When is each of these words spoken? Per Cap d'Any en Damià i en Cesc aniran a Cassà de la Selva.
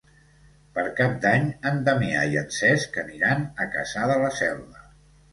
Per 0.75 0.83
Cap 0.99 1.17
d'Any 1.25 1.43
en 1.71 1.75
Damià 1.89 2.23
i 2.35 2.39
en 2.41 2.47
Cesc 2.55 2.97
aniran 3.01 3.43
a 3.65 3.67
Cassà 3.75 4.07
de 4.13 4.15
la 4.23 4.33
Selva. 4.39 4.81